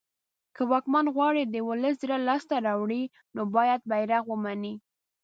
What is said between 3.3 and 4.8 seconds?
نو باید ملی بیرغ ومنی